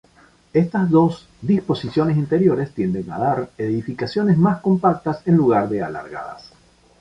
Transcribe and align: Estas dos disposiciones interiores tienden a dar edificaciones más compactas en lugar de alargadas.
Estas 0.51 0.89
dos 0.89 1.27
disposiciones 1.43 2.17
interiores 2.17 2.71
tienden 2.73 3.11
a 3.11 3.19
dar 3.19 3.51
edificaciones 3.59 4.35
más 4.35 4.59
compactas 4.59 5.21
en 5.27 5.35
lugar 5.37 5.69
de 5.69 5.83
alargadas. 5.83 6.49